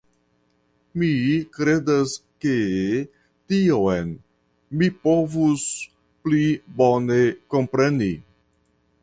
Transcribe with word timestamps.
Mi 1.01 1.09
kredas 1.57 2.13
ke 2.45 2.53
tion 3.53 4.09
mi 4.81 4.91
povus 5.05 5.67
pli 6.25 6.43
bone 6.83 7.21
kompreni. 7.57 8.11